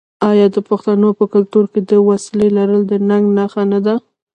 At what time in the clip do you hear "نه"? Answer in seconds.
3.71-3.79